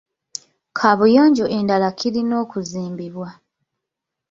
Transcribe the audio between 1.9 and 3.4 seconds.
kirina okuzimbibwa.